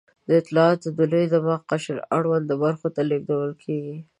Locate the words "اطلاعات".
0.43-0.79